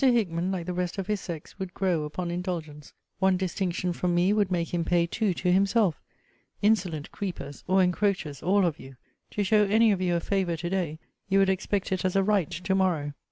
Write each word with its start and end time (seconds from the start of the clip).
Hickman, 0.03 0.51
like 0.51 0.65
the 0.65 0.73
rest 0.73 0.97
of 0.97 1.05
his 1.05 1.21
sex, 1.21 1.59
would 1.59 1.75
grow 1.75 2.05
upon 2.05 2.31
indulgence. 2.31 2.91
One 3.19 3.37
distinction 3.37 3.93
from 3.93 4.15
me 4.15 4.33
would 4.33 4.49
make 4.51 4.73
him 4.73 4.83
pay 4.83 5.05
two 5.05 5.31
to 5.35 5.51
himself. 5.51 6.01
Insolent 6.63 7.11
creepers, 7.11 7.63
or 7.67 7.83
encroachers 7.83 8.41
all 8.41 8.65
of 8.65 8.79
you! 8.79 8.95
To 9.29 9.43
show 9.43 9.65
any 9.65 9.91
of 9.91 10.01
you 10.01 10.15
a 10.15 10.19
favour 10.19 10.57
to 10.57 10.69
day, 10.71 10.97
you 11.29 11.37
would 11.37 11.49
expect 11.49 11.91
it 11.91 12.03
as 12.03 12.15
a 12.15 12.23
right 12.23 12.49
to 12.49 12.73
morrow. 12.73 13.13